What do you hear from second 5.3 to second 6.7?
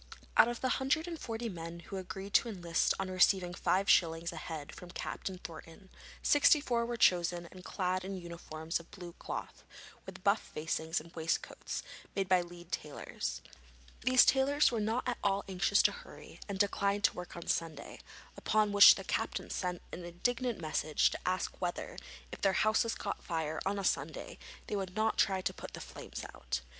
Thornton, sixty